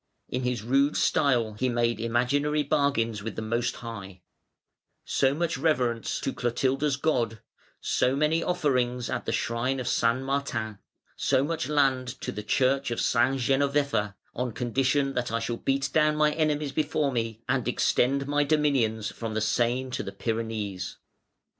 In 0.29 0.41
his 0.41 0.63
rude 0.63 0.97
style 0.97 1.53
he 1.53 1.69
made 1.69 1.99
imaginary 1.99 2.63
bargains 2.63 3.21
with 3.21 3.35
the 3.35 3.41
Most 3.43 3.75
High: 3.75 4.23
"so 5.05 5.35
much 5.35 5.59
reverence 5.59 6.19
to 6.21 6.33
'Clotilda's 6.33 6.97
God,' 6.97 7.39
so 7.81 8.15
many 8.15 8.41
offerings 8.41 9.11
at 9.11 9.27
the 9.27 9.31
shrine 9.31 9.79
of 9.79 9.87
St. 9.87 10.23
Martin, 10.23 10.79
so 11.15 11.43
much 11.43 11.69
land 11.69 12.19
to 12.21 12.31
the 12.31 12.41
church 12.41 12.89
of 12.89 12.99
St. 12.99 13.39
Genovefa, 13.39 14.15
on 14.33 14.53
condition 14.53 15.13
that 15.13 15.31
I 15.31 15.37
shall 15.37 15.57
beat 15.57 15.91
down 15.93 16.15
my 16.15 16.31
enemies 16.33 16.71
before 16.71 17.11
me 17.11 17.43
and 17.47 17.67
extend 17.67 18.27
my 18.27 18.43
dominions 18.43 19.11
from 19.11 19.35
the 19.35 19.39
Seine 19.41 19.91
to 19.91 20.01
the 20.01 20.11
Pyrenees". 20.11 20.97